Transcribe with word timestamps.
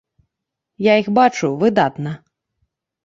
Я 0.87 0.93
іх 1.03 1.07
бачыў 1.19 1.51
выдатна. 1.65 2.11